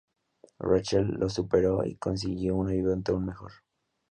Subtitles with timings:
[0.57, 3.51] Rachel lo superó y consiguió un ayudante aún mejor.